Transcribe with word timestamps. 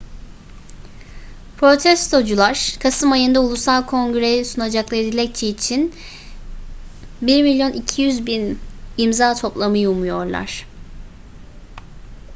protestocular 1.57 2.75
kasım 2.79 3.11
ayında 3.11 3.41
ulusal 3.41 3.85
kongre'ye 3.85 4.45
sunacakları 4.45 5.01
dilekçe 5.03 5.47
için 5.47 5.93
1,2 7.23 8.21
milyon 8.23 8.57
imza 8.97 9.33
toplamayı 9.35 9.89
umuyorlar 9.89 10.65